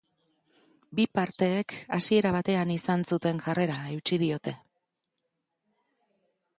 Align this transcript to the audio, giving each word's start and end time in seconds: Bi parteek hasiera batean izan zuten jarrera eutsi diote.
Bi 0.99 1.05
parteek 1.19 1.75
hasiera 1.99 2.33
batean 2.37 2.73
izan 2.79 3.05
zuten 3.13 3.45
jarrera 3.45 3.79
eutsi 3.93 4.21
diote. 4.25 4.59